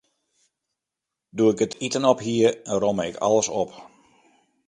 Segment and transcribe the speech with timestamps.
[1.37, 2.47] Doe't ik it iten op hie,
[2.83, 3.69] romme ik alles op.